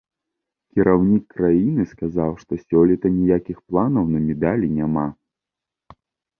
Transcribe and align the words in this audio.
Кіраўнік 0.77 1.23
краіны 1.35 1.85
сказаў, 1.91 2.31
што 2.45 2.51
сёлета 2.65 3.07
ніякіх 3.19 3.61
планаў 3.67 4.05
на 4.17 4.25
медалі 4.27 4.67
няма. 4.83 5.07